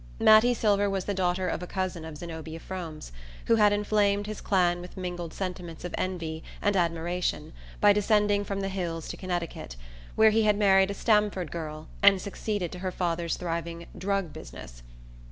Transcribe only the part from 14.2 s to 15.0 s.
business.